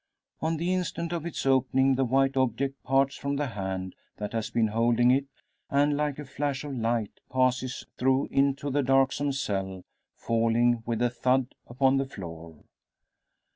On 0.41 0.57
the 0.57 0.73
instant 0.73 1.13
of 1.13 1.27
its 1.27 1.45
opening 1.45 1.93
the 1.93 2.03
white 2.03 2.35
object 2.35 2.81
parts 2.81 3.15
from 3.15 3.35
the 3.35 3.45
hand 3.49 3.93
that 4.17 4.33
has 4.33 4.49
been 4.49 4.69
holding 4.69 5.11
it, 5.11 5.25
and 5.69 5.95
like 5.95 6.17
a 6.17 6.25
flash 6.25 6.63
of 6.63 6.73
light 6.73 7.19
passes 7.31 7.85
through 7.99 8.25
into 8.31 8.71
the 8.71 8.81
darksome 8.81 9.31
cell, 9.31 9.83
falling 10.15 10.81
with 10.87 11.03
a 11.03 11.11
thud 11.11 11.53
upon 11.67 11.97
the 11.97 12.07
floor. 12.07 12.63